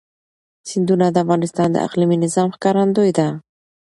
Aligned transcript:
سیندونه 0.69 1.05
د 1.11 1.15
افغانستان 1.23 1.67
د 1.71 1.77
اقلیمي 1.87 2.17
نظام 2.25 2.47
ښکارندوی 2.55 3.11
ده. 3.17 3.27